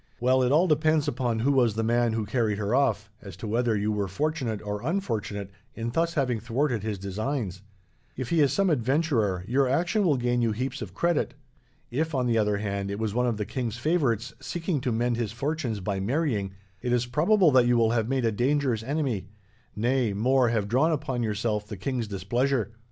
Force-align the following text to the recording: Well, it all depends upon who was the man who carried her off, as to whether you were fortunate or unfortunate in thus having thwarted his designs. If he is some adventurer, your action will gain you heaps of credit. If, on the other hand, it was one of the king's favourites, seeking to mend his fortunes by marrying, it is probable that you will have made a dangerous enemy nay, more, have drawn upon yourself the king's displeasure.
Well, 0.19 0.41
it 0.41 0.51
all 0.51 0.65
depends 0.65 1.07
upon 1.07 1.41
who 1.41 1.51
was 1.51 1.75
the 1.75 1.83
man 1.83 2.13
who 2.13 2.25
carried 2.25 2.57
her 2.57 2.73
off, 2.73 3.11
as 3.21 3.37
to 3.37 3.45
whether 3.47 3.77
you 3.77 3.91
were 3.91 4.07
fortunate 4.07 4.59
or 4.63 4.81
unfortunate 4.81 5.51
in 5.75 5.91
thus 5.91 6.15
having 6.15 6.39
thwarted 6.39 6.81
his 6.81 6.97
designs. 6.97 7.61
If 8.17 8.29
he 8.29 8.41
is 8.41 8.51
some 8.51 8.71
adventurer, 8.71 9.45
your 9.47 9.69
action 9.69 10.03
will 10.03 10.17
gain 10.17 10.41
you 10.41 10.53
heaps 10.53 10.81
of 10.81 10.95
credit. 10.95 11.35
If, 11.91 12.15
on 12.15 12.25
the 12.25 12.39
other 12.39 12.57
hand, 12.57 12.89
it 12.89 12.97
was 12.97 13.13
one 13.13 13.27
of 13.27 13.37
the 13.37 13.45
king's 13.45 13.77
favourites, 13.77 14.33
seeking 14.39 14.81
to 14.81 14.91
mend 14.91 15.17
his 15.17 15.31
fortunes 15.31 15.81
by 15.81 15.99
marrying, 15.99 16.53
it 16.81 16.91
is 16.91 17.05
probable 17.05 17.51
that 17.51 17.67
you 17.67 17.77
will 17.77 17.91
have 17.91 18.09
made 18.09 18.25
a 18.25 18.31
dangerous 18.31 18.81
enemy 18.81 19.27
nay, 19.75 20.13
more, 20.13 20.49
have 20.49 20.67
drawn 20.67 20.91
upon 20.91 21.21
yourself 21.21 21.67
the 21.67 21.77
king's 21.77 22.07
displeasure. 22.07 22.71